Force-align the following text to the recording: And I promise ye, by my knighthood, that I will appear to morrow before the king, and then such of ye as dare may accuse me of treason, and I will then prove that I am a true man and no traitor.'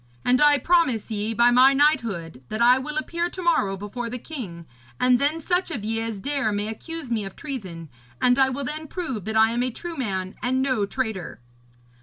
And 0.25 0.41
I 0.41 0.57
promise 0.57 1.11
ye, 1.11 1.35
by 1.35 1.51
my 1.51 1.75
knighthood, 1.75 2.41
that 2.49 2.59
I 2.59 2.79
will 2.79 2.97
appear 2.97 3.29
to 3.29 3.41
morrow 3.43 3.77
before 3.77 4.09
the 4.09 4.17
king, 4.17 4.65
and 4.99 5.19
then 5.19 5.39
such 5.39 5.69
of 5.69 5.85
ye 5.85 5.99
as 5.99 6.17
dare 6.17 6.51
may 6.51 6.69
accuse 6.69 7.11
me 7.11 7.23
of 7.23 7.35
treason, 7.35 7.87
and 8.19 8.39
I 8.39 8.49
will 8.49 8.63
then 8.63 8.87
prove 8.87 9.25
that 9.25 9.37
I 9.37 9.51
am 9.51 9.61
a 9.61 9.69
true 9.69 9.95
man 9.95 10.33
and 10.41 10.59
no 10.59 10.87
traitor.' 10.87 11.39